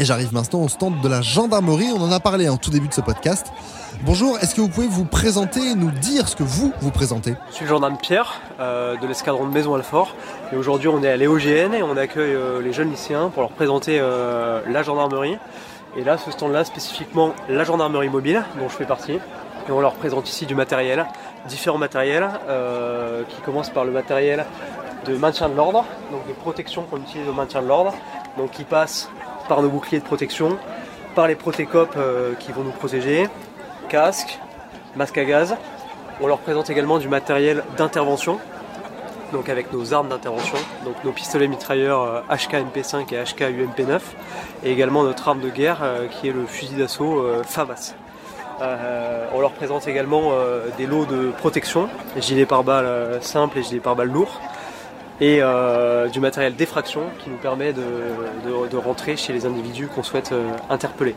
[0.00, 2.88] Et j'arrive maintenant au stand de la gendarmerie, on en a parlé en tout début
[2.88, 3.52] de ce podcast.
[4.06, 7.34] Bonjour, est-ce que vous pouvez vous présenter et nous dire ce que vous vous présentez?
[7.50, 10.16] Je suis le gendarme Pierre euh, de l'escadron de Maison Alfort
[10.54, 13.50] et aujourd'hui on est à l'EOGN et on accueille euh, les jeunes lycéens pour leur
[13.50, 15.36] présenter euh, la gendarmerie.
[15.98, 19.18] Et là, ce stand-là, spécifiquement la gendarmerie mobile, dont je fais partie.
[19.68, 21.04] Et on leur présente ici du matériel,
[21.46, 22.26] différents matériels,
[23.28, 24.46] qui commencent par le matériel
[25.04, 27.92] de maintien de l'ordre, donc des protections qu'on utilise au maintien de l'ordre,
[28.38, 29.10] donc qui passent
[29.50, 30.56] par nos boucliers de protection,
[31.16, 33.28] par les protécopes euh, qui vont nous protéger,
[33.88, 34.38] casque,
[34.94, 35.56] masque à gaz.
[36.20, 38.38] On leur présente également du matériel d'intervention,
[39.32, 43.98] donc avec nos armes d'intervention, donc nos pistolets mitrailleurs euh, HK MP5 et HK UMP9,
[44.62, 47.96] et également notre arme de guerre euh, qui est le fusil d'assaut euh, FAMAS.
[48.62, 51.88] Euh, on leur présente également euh, des lots de protection,
[52.18, 54.40] gilets pare-balles euh, simples et gilets pare-balles lourds,
[55.20, 60.32] et euh, du matériel d'effraction qui nous permet de, rentrer chez les individus qu'on souhaite
[60.32, 61.14] euh, interpeller.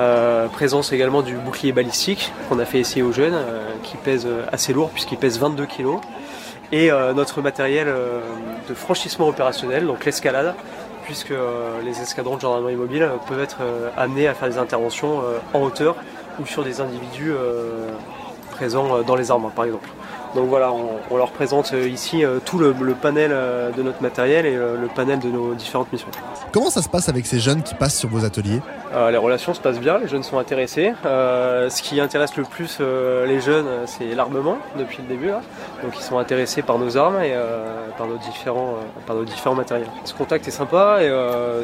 [0.00, 3.36] Euh, présence également du bouclier balistique qu'on a fait essayer aux jeunes,
[3.82, 5.98] qui pèse assez lourd puisqu'il pèse 22 kg
[6.72, 7.86] et notre matériel
[8.68, 10.54] de franchissement opérationnel, donc l'escalade,
[11.04, 11.34] puisque
[11.84, 13.58] les escadrons de gendarmerie mobile peuvent être
[13.96, 15.94] amenés à faire des interventions en hauteur
[16.40, 17.32] ou sur des individus
[18.50, 19.88] présents dans les armes, par exemple.
[20.34, 23.82] Donc voilà, on, on leur présente euh, ici euh, tout le, le panel euh, de
[23.82, 26.08] notre matériel et le panel de nos différentes missions.
[26.52, 28.60] Comment ça se passe avec ces jeunes qui passent sur vos ateliers
[28.94, 30.92] Euh, les relations se passent bien, les jeunes sont intéressés.
[31.04, 35.28] Euh, ce qui intéresse le plus euh, les jeunes, c'est l'armement depuis le début.
[35.28, 35.40] là.
[35.82, 37.34] Donc ils sont intéressés par nos armes et
[37.98, 38.74] par, nos différents,
[39.06, 39.88] par nos différents matériels.
[40.04, 41.10] Ce contact est sympa et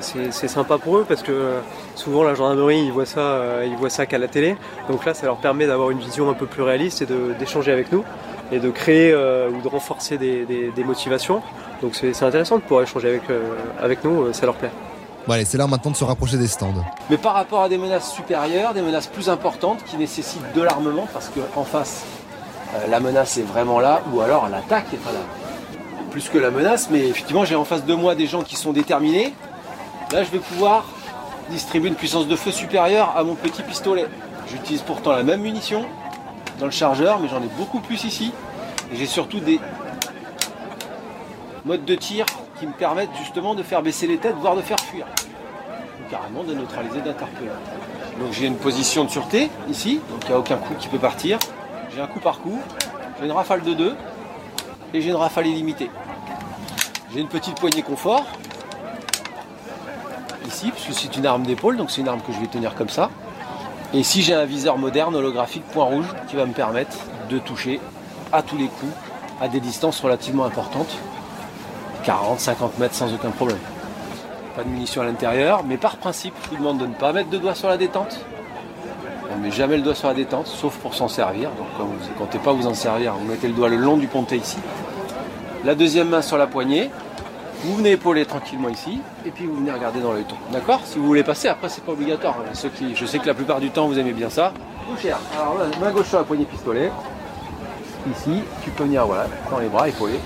[0.01, 1.55] c'est sympa pour eux parce que
[1.95, 4.57] souvent la gendarmerie ils voient ça, ils voient ça qu'à la télé.
[4.89, 7.07] Donc là ça leur permet d'avoir une vision un peu plus réaliste et
[7.39, 8.05] d'échanger avec nous
[8.53, 11.43] et de créer euh, ou de renforcer des, des- des motivations.
[11.83, 14.71] Donc c'est intéressant de pouvoir échanger avec, euh, avec nous, euh, ça leur plaît.
[15.27, 16.73] Bon allez, c'est l'heure maintenant de se rapprocher des stands.
[17.11, 21.07] Mais par rapport à des menaces supérieures, des menaces plus importantes qui nécessitent de l'armement,
[21.13, 22.05] parce qu'en face,
[22.75, 25.21] euh, la menace est vraiment là, ou alors l'attaque est pas là.
[26.11, 28.73] Plus que la menace, mais effectivement, j'ai en face de moi des gens qui sont
[28.73, 29.33] déterminés.
[30.13, 30.85] Là, je vais pouvoir
[31.51, 34.07] distribuer une puissance de feu supérieure à mon petit pistolet.
[34.51, 35.85] J'utilise pourtant la même munition
[36.61, 38.33] dans le chargeur, mais j'en ai beaucoup plus ici.
[38.93, 39.59] J'ai surtout des
[41.65, 42.27] modes de tir
[42.59, 45.07] qui me permettent justement de faire baisser les têtes, voire de faire fuir
[46.11, 47.51] carrément de neutraliser, d'interpeller.
[48.19, 50.99] Donc j'ai une position de sûreté ici, donc il n'y a aucun coup qui peut
[50.99, 51.39] partir.
[51.95, 52.59] J'ai un coup par coup,
[53.19, 53.97] j'ai une rafale de 2
[54.93, 55.91] et j'ai une rafale illimitée.
[57.15, 58.25] J'ai une petite poignée confort
[60.49, 62.89] ici, puisque c'est une arme d'épaule, donc c'est une arme que je vais tenir comme
[62.89, 63.09] ça.
[63.93, 66.97] Et ici j'ai un viseur moderne holographique point rouge qui va me permettre
[67.29, 67.81] de toucher
[68.33, 68.93] à tous les coups
[69.41, 70.97] à des distances relativement importantes,
[72.05, 73.59] 40-50 mètres sans aucun problème
[74.55, 77.31] pas de munitions à l'intérieur, mais par principe, je vous demande de ne pas mettre
[77.31, 78.21] de doigt sur la détente.
[79.33, 81.51] On ne met jamais le doigt sur la détente, sauf pour s'en servir.
[81.51, 83.97] Donc quand vous ne comptez pas vous en servir, vous mettez le doigt le long
[83.97, 84.59] du pontet ici.
[85.65, 86.91] La deuxième main sur la poignée.
[87.63, 90.37] Vous venez épauler tranquillement ici, et puis vous venez regarder dans l'œil ton.
[90.51, 90.81] D'accord?
[90.85, 92.37] Si vous voulez passer, après c'est pas obligatoire.
[92.41, 92.53] hein.
[92.95, 94.53] Je sais que la plupart du temps vous aimez bien ça.
[94.89, 95.13] Boucher.
[95.39, 96.91] Alors là, main gauche sur la poignée pistolet.
[98.17, 100.19] Ici, tu peux venir voilà, dans les bras, épauler.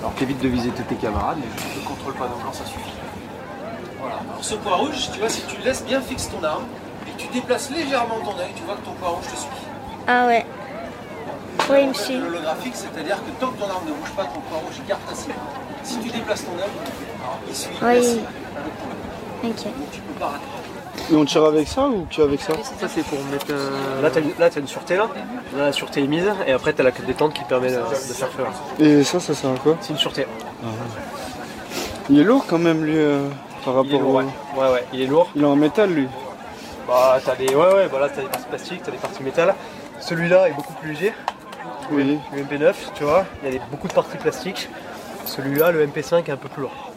[0.00, 2.92] Alors t'évites de viser tous tes camarades, mais je ne contrôle pas donc ça suffit.
[3.98, 4.16] Voilà.
[4.16, 6.64] Alors ce point rouge, tu vois, si tu laisses bien fixe ton arme
[7.08, 9.48] et tu déplaces légèrement ton œil, tu vois que ton point rouge te suit.
[10.06, 10.44] Ah ouais.
[11.70, 12.20] Oui, suit.
[12.26, 15.14] Holographique, c'est-à-dire que tant que ton arme ne bouge pas, ton point rouge garde ta
[15.14, 15.34] cible.
[15.84, 16.70] Si tu déplaces ton œil,
[17.48, 18.20] il suit Oui.
[19.44, 19.64] Ok.
[19.64, 20.44] Donc tu peux pas rater.
[21.10, 23.46] Et on tire avec ça ou que avec ça Ça c'est pour mettre.
[23.50, 25.08] euh, Là t'as une, une sûreté là.
[25.56, 27.80] Là la sûreté est mise et après t'as la détente qui permet de, de
[28.14, 28.44] faire feu.
[28.78, 30.26] Et ça, ça sert à quoi C'est une sûreté.
[32.10, 33.26] Il est lourd quand même lui euh,
[33.64, 34.18] par rapport lourd, au...
[34.18, 34.24] ouais.
[34.56, 35.28] ouais ouais, il est lourd.
[35.34, 36.08] Il est en métal lui.
[36.86, 37.48] Bah t'as des.
[37.54, 39.54] Ouais ouais voilà t'as des parties plastiques, t'as des parties métal.
[40.00, 41.12] Celui-là est beaucoup plus léger.
[41.92, 42.18] Oui.
[42.34, 44.68] Le MP9, tu vois, il y a des- beaucoup de parties plastiques.
[45.26, 46.90] Celui-là, le MP5 est un peu plus lourd.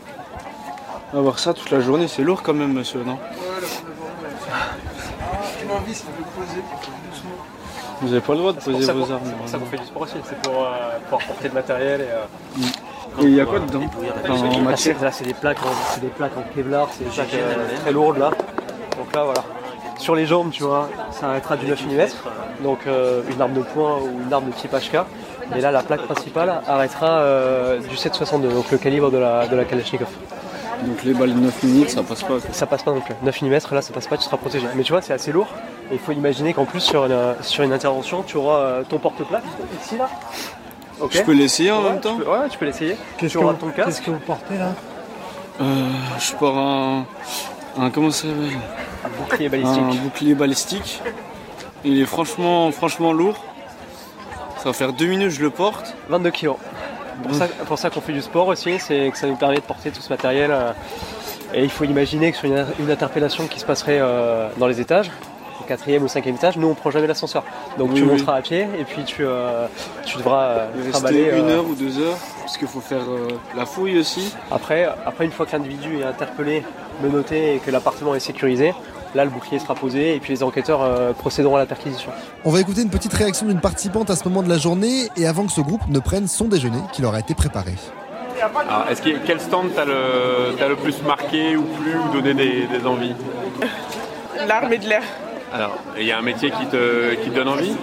[1.14, 3.18] Avoir ça toute la journée, c'est lourd quand même monsieur, non
[8.02, 9.22] Vous avez pas le droit de poser ça vos armes.
[9.26, 10.16] c'est pour ça qu'on fait du sport aussi.
[10.28, 12.04] C'est pour euh, pouvoir porter le matériel et.
[12.12, 15.64] euh, Et il y a quoi dedans Là, En c'est- matière Là, c'est des plaques,
[15.66, 18.32] en- c'est des plaques en Kevlar, c'est des plaques euh, très lourdes là.
[18.98, 19.44] Donc là, voilà.
[19.98, 23.62] Sur les jambes, tu vois, ça arrêtera du 9 mm, donc euh, une arme de
[23.62, 25.00] poing ou une arme de type HK.
[25.56, 29.56] Et là, la plaque principale arrêtera euh, du 7,62, donc le calibre de la, de
[29.56, 30.08] la Kalachnikov.
[30.86, 32.28] Donc les balles de 9 minutes, ça passe pas.
[32.40, 32.40] quoi.
[32.52, 33.14] Ça passe pas non plus.
[33.24, 34.68] 9 mm, là, ça passe pas, tu seras protégé.
[34.76, 35.48] Mais tu vois, c'est assez lourd.
[35.92, 38.98] Et il faut imaginer qu'en plus, sur une, sur une intervention, tu auras euh, ton
[39.00, 39.44] porte-plaque
[39.82, 40.10] ici là.
[41.00, 41.12] Ok.
[41.14, 42.98] Je peux l'essayer en Ouais, même temps tu peux- Ouais, tu peux l'essayer.
[43.18, 44.70] Qu'est-ce Tu que, ton qu'est-ce que vous portez là?
[45.62, 45.64] Euh,
[46.20, 47.06] Je pars un,
[47.78, 48.58] un comment ça s'appelle?
[49.20, 49.82] Bouclier balistique.
[49.84, 51.02] Un bouclier balistique.
[51.84, 53.44] Il est franchement, franchement lourd.
[54.58, 55.96] Ça va faire deux minutes que je le porte.
[56.10, 56.58] 22 kilos.
[57.24, 59.62] Pour ça, pour ça qu'on fait du sport aussi, c'est que ça nous permet de
[59.62, 60.52] porter tout ce matériel.
[60.52, 60.72] euh,
[61.54, 64.82] et il faut imaginer que sur une, une interpellation qui se passerait euh, dans les
[64.82, 65.12] étages,
[65.66, 67.44] quatrième ou cinquième étage, nous on prend jamais l'ascenseur.
[67.78, 68.10] Donc Oui, tu oui.
[68.12, 69.68] monteras à pied et puis tu, euh,
[70.06, 72.18] tu devras euh, une euh, heure ou deux heures.
[72.42, 73.28] Parce qu'il faut faire euh,
[73.58, 74.34] la fouille aussi.
[74.52, 76.64] Après, après, une fois que l'individu est interpellé,
[77.04, 78.74] menotté et que l'appartement est sécurisé,
[79.16, 82.12] là le bouclier sera posé et puis les enquêteurs euh, procéderont à la perquisition.
[82.44, 85.26] On va écouter une petite réaction d'une participante à ce moment de la journée et
[85.26, 87.74] avant que ce groupe ne prenne son déjeuner qui leur a été préparé.
[88.70, 92.34] Alors, est-ce a- quel stand t'as le, t'as le plus marqué ou plu ou donné
[92.34, 93.16] des, des envies?
[94.48, 95.02] L'armée de l'air.
[95.56, 97.74] Alors, il y a un métier qui te, qui te donne envie?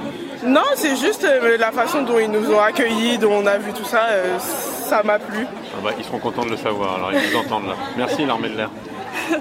[0.44, 3.72] Non, c'est juste euh, la façon dont ils nous ont accueillis, dont on a vu
[3.72, 5.46] tout ça, euh, ça m'a plu.
[5.74, 7.76] Ah bah, Ils seront contents de le savoir, alors ils vous entendent là.
[7.96, 8.68] Merci l'armée de l'air.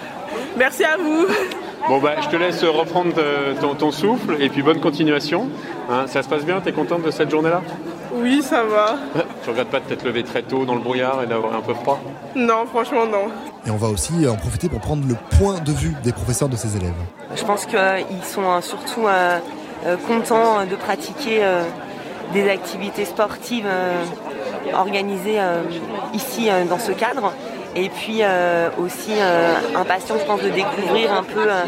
[0.58, 1.26] Merci à vous.
[1.90, 5.50] Bon bah je te laisse reprendre euh, ton, ton souffle et puis bonne continuation.
[5.90, 7.62] Hein, ça se passe bien, t'es contente de cette journée-là?
[8.14, 8.96] Oui, ça va.
[9.44, 11.74] Tu regrettes pas de t'être levé très tôt dans le brouillard et d'avoir un peu
[11.74, 12.00] froid
[12.36, 13.28] Non, franchement, non.
[13.66, 16.56] Et on va aussi en profiter pour prendre le point de vue des professeurs de
[16.56, 16.94] ces élèves.
[17.36, 19.40] Je pense qu'ils sont euh, surtout euh,
[19.86, 21.64] euh, contents de pratiquer euh,
[22.34, 23.68] des activités sportives
[24.74, 25.40] organisées
[26.14, 27.34] ici dans ce cadre.
[27.76, 31.64] Et puis euh, aussi euh, impatients, je pense, de découvrir un peu euh,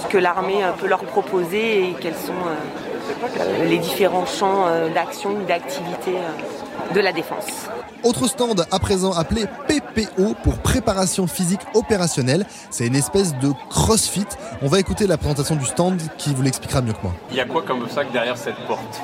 [0.00, 4.66] ce que l'armée euh, peut leur proposer et quels sont euh, euh, les différents champs
[4.66, 7.68] euh, d'action ou d'activité euh, de la défense.
[8.02, 12.46] Autre stand à présent appelé PPO pour préparation physique opérationnelle.
[12.70, 14.26] C'est une espèce de crossfit.
[14.62, 17.12] On va écouter la présentation du stand qui vous l'expliquera mieux que moi.
[17.30, 19.00] Il y a quoi comme obstacle derrière cette porte?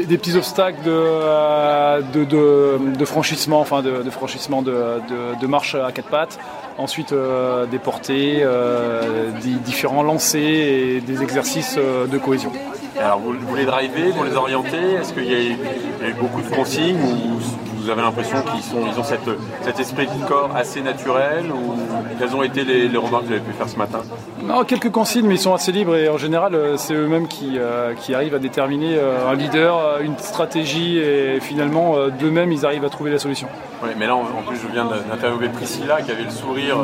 [0.00, 6.38] Des, petits obstacles de, euh, franchissement, enfin de, franchissement de, marche à quatre pattes.
[6.78, 12.52] Ensuite, euh, des portées, euh, des différents lancers et des exercices de cohésion.
[12.98, 14.94] Alors vous, les drivez, vous les orientez?
[15.00, 18.78] Est-ce qu'il y, y a eu beaucoup de consignes ou vous avez l'impression qu'ils sont,
[18.86, 19.28] ils ont cette,
[19.62, 21.74] cet esprit de corps assez naturel ou
[22.18, 24.00] quelles ont été les, les remarques que vous avez pu faire ce matin?
[24.44, 27.58] Non, quelques consignes, mais ils sont assez libres et en général, euh, c'est eux-mêmes qui,
[27.58, 32.64] euh, qui arrivent à déterminer euh, un leader, une stratégie et finalement, euh, d'eux-mêmes, ils
[32.66, 33.48] arrivent à trouver la solution.
[33.82, 36.76] Oui, mais là, en plus, je viens d'interviewer Priscilla qui avait le sourire,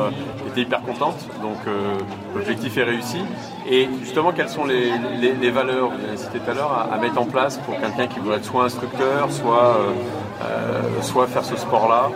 [0.42, 1.14] qui était hyper contente.
[1.42, 1.58] Donc,
[2.34, 3.18] l'objectif est réussi.
[3.70, 4.90] Et justement, quelles sont les,
[5.20, 7.78] les- les valeurs, vous l'avez cité tout à l'heure, à, à mettre en place pour
[7.78, 9.78] quelqu'un qui voudrait être soit instructeur, soit,
[11.02, 12.10] soit faire ce sport-là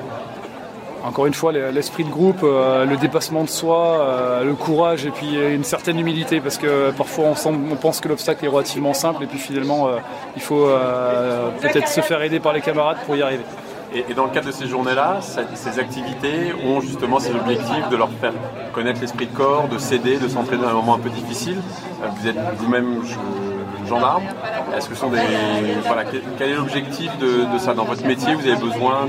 [1.04, 5.10] Encore une fois, l'esprit de groupe, euh, le dépassement de soi, euh, le courage et
[5.10, 9.26] puis une certaine humilité parce que parfois on, pense que l'obstacle est relativement simple et
[9.26, 9.96] puis finalement euh,
[10.36, 13.44] il faut euh, peut-être se faire aider par les camarades pour y arriver.
[13.94, 15.20] Et, dans le cadre de ces journées-là,
[15.54, 18.32] ces activités ont justement ces objectifs de leur faire
[18.72, 21.58] connaître l'esprit de corps, de s'aider, de s'entraîner dans un moment un peu difficile.
[22.02, 23.51] Euh, Vous êtes vous-même je-
[23.88, 24.24] gendarme.
[24.76, 25.18] Est-ce que ce sont des.
[25.86, 26.04] Voilà,
[26.38, 29.06] quel, est l'objectif de, de ça Dans votre métier, vous avez besoin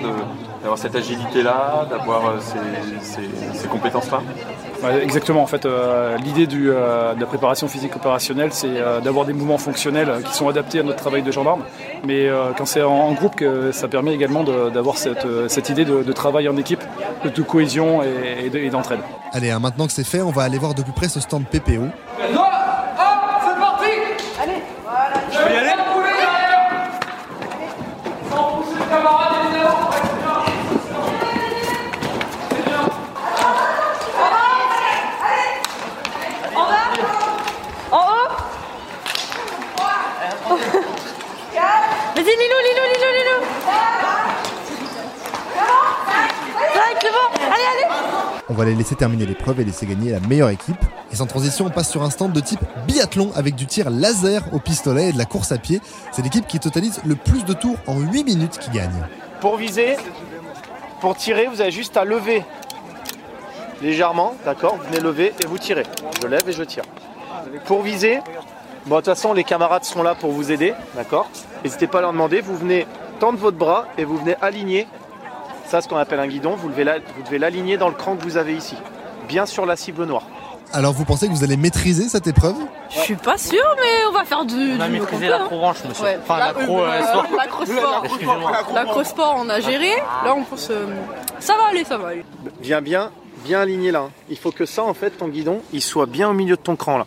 [0.62, 4.22] d'avoir cette agilité-là, d'avoir euh, ces, ces- ces compétences-là?
[4.84, 9.26] Ouais, exactement, en fait, euh, l'idée euh, de la préparation physique opérationnelle, c'est euh, d'avoir
[9.26, 11.62] des mouvements fonctionnels qui sont adaptés à notre travail de gendarme.
[12.06, 15.86] Mais euh, quand c'est en, en groupe, que ça permet également d'avoir cette, cette idée
[15.86, 16.84] de, de travail en équipe,
[17.24, 19.00] de, de cohésion et, et de- et d'entraide.
[19.32, 21.46] Allez, hein, maintenant que c'est fait, on va aller voir de plus près ce stand
[21.46, 21.84] PPO.
[25.44, 25.72] Je peux y aller
[28.30, 29.90] Sans pousser le camarade, évidemment
[36.56, 36.88] En bas
[37.92, 38.30] En haut
[42.16, 43.40] Vas-y Lilou, Lilou, Lilou, Lilou
[46.76, 50.20] Ouais, c'est bon Allez, allez On va les laisser terminer l'épreuve et laisser gagner la
[50.20, 50.78] meilleure équipe.
[51.12, 54.44] Et sans transition, on passe sur un stand de type biathlon avec du tir laser
[54.52, 55.82] au pistolet et de la course à pied.
[56.12, 59.08] C'est l'équipe qui totalise le plus de tours en 8 minutes qui gagne.
[59.42, 59.96] Pour viser,
[61.02, 62.44] pour tirer, vous avez juste à lever
[63.82, 65.88] légèrement, d'accord Vous venez lever et vous tirez.
[66.22, 66.84] Je lève et je tire.
[67.66, 68.20] Pour viser,
[68.86, 71.28] bon, de toute façon, les camarades sont là pour vous aider, d'accord
[71.64, 72.42] N'hésitez pas à leur demander.
[72.42, 72.86] Vous venez
[73.20, 74.86] tendre votre bras et vous venez aligner.
[75.66, 78.54] Ça, ce qu'on appelle un guidon, vous, devez l'aligner dans le cran que vous avez
[78.56, 78.76] ici,
[79.28, 80.24] bien sur la cible noire.
[80.76, 82.56] Alors vous pensez que vous allez maîtriser cette épreuve?
[82.90, 84.76] Je suis pas sûre, mais on va faire du.
[84.76, 85.90] On a du maîtrisé l'acro-branche, hein.
[85.90, 86.04] monsieur.
[86.06, 86.20] Ouais.
[86.24, 87.26] Enfin, La- l'accro, euh, euh, sport.
[87.38, 88.02] L'acro-sport.
[88.06, 88.52] Excusez-moi.
[88.74, 89.92] L'acro-sport, on a géré.
[90.26, 90.70] Là, on pense.
[90.72, 90.88] euh,
[91.40, 92.26] Ça va aller, ça va aller.
[92.62, 93.12] Viens bien,
[93.46, 94.00] bien aligné là.
[94.00, 94.10] hein.
[94.30, 96.76] Il faut que ça, en fait, ton guidon, il soit bien au milieu de ton
[96.76, 97.06] cran là.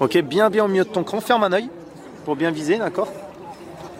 [0.00, 1.20] Ok, bien, bien au milieu de ton cran.
[1.20, 1.68] Ferme un œil
[2.24, 3.08] pour bien viser, d'accord?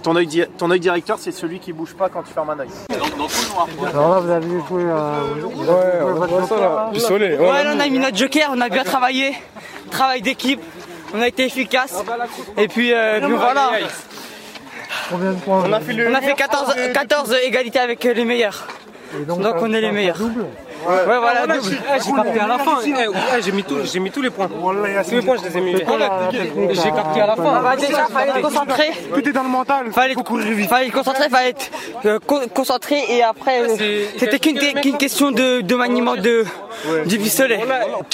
[0.02, 2.58] Ton œil, di- ton œil directeur, c'est celui qui bouge pas quand tu fermes un
[2.58, 2.68] œil.
[2.90, 4.82] Alors là, vous avez joué.
[4.82, 6.90] Euh, vous avez joué votre joker, là
[7.38, 9.36] Ouais, là, on a mis notre joker, on a bien travaillé.
[9.90, 10.60] Travail d'équipe,
[11.14, 11.94] on a été efficace.
[12.56, 13.70] Et puis, euh, puis voilà.
[15.10, 18.66] Combien de points On a fait, on a fait 14, 14 égalités avec les meilleurs.
[19.28, 20.18] Donc, on est les meilleurs.
[20.84, 21.60] Ouais, voilà, double.
[22.04, 22.78] j'ai capté à la fin.
[22.84, 24.48] Eh, j'ai mis, tout- j'ai mis tous les points.
[24.48, 25.72] Tous les points, je les ai mis.
[25.76, 27.62] J'ai capté à la fin.
[27.62, 28.84] Bah, déjà, fallait être concentré.
[29.14, 29.92] Tout est dans le mental.
[29.92, 30.14] Fallait,
[30.68, 31.70] fallait être concentré, fallait être
[32.04, 33.76] euh, co- concentré et après, euh,
[34.18, 36.44] c'était qu'une question de, de maniement de,
[37.06, 37.60] du pistolet.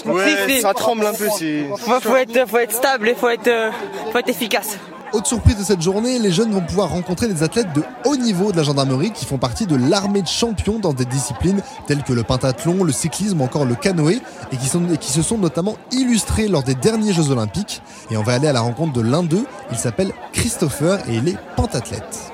[0.05, 1.26] Ouais, ça tremble un peu.
[1.28, 3.71] Faut, faut être, faut être stable et faut être, euh,
[4.12, 4.78] faut être efficace.
[5.15, 8.53] Autre surprise de cette journée, les jeunes vont pouvoir rencontrer des athlètes de haut niveau
[8.53, 12.12] de la gendarmerie qui font partie de l'armée de champions dans des disciplines telles que
[12.12, 14.21] le pentathlon, le cyclisme encore le canoë
[14.53, 14.67] et qui,
[15.11, 17.81] se sont notamment illustrés lors des derniers Jeux Olympiques.
[18.11, 21.29] Et on va aller à la rencontre de l'un d'eux, il s'appelle Christopher et il
[21.29, 22.33] est pentathlète.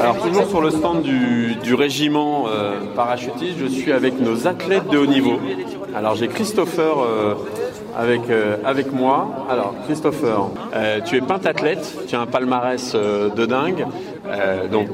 [0.00, 4.88] Alors toujours sur le stand du, du régiment euh, parachutiste, je suis avec nos athlètes
[4.88, 5.38] de haut niveau.
[5.94, 7.34] Alors j'ai Christopher euh,
[7.96, 9.46] avec, euh, avec moi.
[9.48, 13.86] Alors Christopher, euh, tu es pentathlète, tu as un palmarès de dingue,
[14.72, 14.88] donc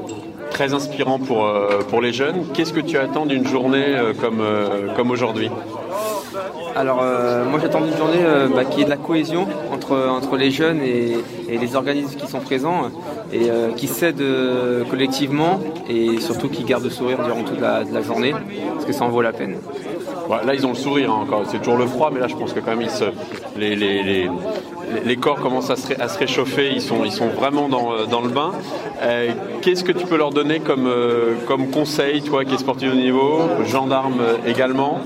[0.51, 2.45] très inspirant pour, les jeunes.
[2.53, 5.49] Qu'est-ce que tu attends d'une journée comme, aujourd'hui?
[6.75, 7.03] Alors
[7.49, 8.23] moi j'attends une journée
[8.55, 11.17] bah, qui est de la cohésion entre, les jeunes et,
[11.49, 12.83] les organismes qui sont présents
[13.33, 14.23] et qui s'aident
[14.89, 18.33] collectivement et surtout qui gardent le sourire durant toute la journée
[18.73, 19.55] parce que ça en vaut la peine.
[20.45, 21.43] Là, ils ont le sourire hein, encore.
[21.49, 22.87] C'est toujours le froid, mais là, je pense que quand même,
[23.57, 26.71] les, corps commencent à se, réchauffer.
[26.73, 28.51] Ils sont, vraiment dans, euh, le bain.
[29.01, 31.35] Euh, Qu'est-ce que tu peux leur donner comme, euh,
[31.73, 34.99] conseil, toi qui es sportif de niveau, gendarme également?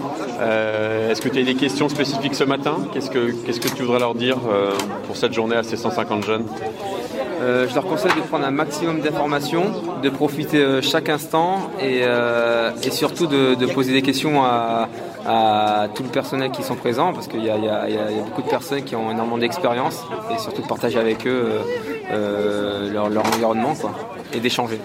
[1.09, 2.77] Est-ce que tu as des questions spécifiques ce matin?
[2.93, 4.37] Qu'est-ce que tu voudrais leur dire
[5.07, 6.45] pour cette journée à ces 150 jeunes?
[7.41, 9.65] Je leur conseille de prendre un maximum d'informations,
[10.01, 12.03] de profiter chaque instant et,
[12.91, 14.87] surtout de poser des questions à,
[15.25, 18.49] à tout le personnel qui sont présents parce qu'il y, a- y y beaucoup de
[18.49, 20.03] personnes qui ont énormément d'expérience
[20.33, 21.59] et surtout de partager avec eux euh,
[22.11, 23.91] euh, leur, leur environnement quoi,
[24.33, 24.79] et d'échanger.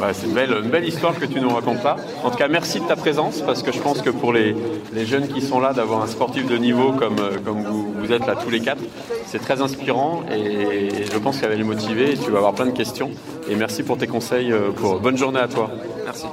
[0.00, 1.96] Bah, c'est une belle, une belle histoire que tu nous racontes là.
[2.24, 4.54] En tout cas, merci de ta présence parce que je pense que pour les,
[4.92, 8.12] les jeunes qui sont là, d'avoir un sportif de niveau comme, euh, comme vous, vous
[8.12, 8.82] êtes là tous les quatre,
[9.26, 12.66] c'est très inspirant et je pense qu'elle va les motiver et tu vas avoir plein
[12.66, 13.10] de questions.
[13.48, 14.52] Et merci pour tes conseils.
[14.76, 14.98] Pour...
[15.00, 15.70] Bonne journée à toi.
[16.04, 16.26] Merci.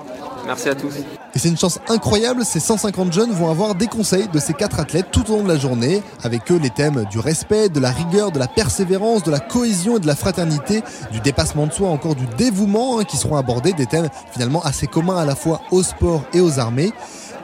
[0.46, 0.94] Merci à tous.
[1.34, 4.80] Et c'est une chance incroyable, ces 150 jeunes vont avoir des conseils de ces quatre
[4.80, 6.02] athlètes tout au long de la journée.
[6.24, 9.98] Avec eux, les thèmes du respect, de la rigueur, de la persévérance, de la cohésion
[9.98, 13.74] et de la fraternité, du dépassement de soi, encore du dévouement hein, qui seront abordés,
[13.74, 16.92] des thèmes finalement assez communs à la fois au sport et aux armées.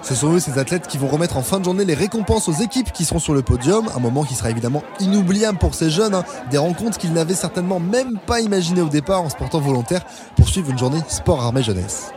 [0.01, 2.53] Ce sont eux, ces athlètes, qui vont remettre en fin de journée les récompenses aux
[2.53, 3.89] équipes qui seront sur le podium.
[3.95, 6.13] Un moment qui sera évidemment inoubliable pour ces jeunes.
[6.13, 6.23] hein.
[6.49, 10.01] Des rencontres qu'ils n'avaient certainement même pas imaginées au départ en se portant volontaire
[10.35, 12.11] pour suivre une journée sport armée jeunesse.